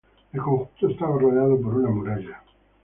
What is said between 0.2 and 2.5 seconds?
El conjunto estaba rodeado por una muralla.